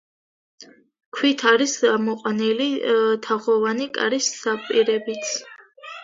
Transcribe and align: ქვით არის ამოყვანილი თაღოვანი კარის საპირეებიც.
ქვით 1.17 1.41
არის 1.49 1.73
ამოყვანილი 1.89 2.67
თაღოვანი 3.27 3.87
კარის 3.99 4.31
საპირეებიც. 4.45 5.35